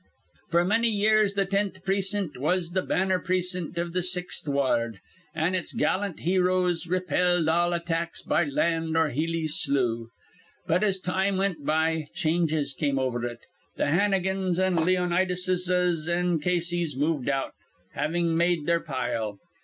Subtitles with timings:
[0.51, 4.99] "'F'r manny years th' tenth precint was th' banner precint iv th' Sixth Wa ard,
[5.35, 10.07] an' its gallant heroes repelled all attacks by land or Healey's slough.
[10.65, 13.45] But, as time wint by, changes come over it.
[13.77, 15.69] Th' Hannigans an' Leonidases
[16.09, 17.53] an' Caseys moved out,
[17.93, 19.37] havin' made their pile.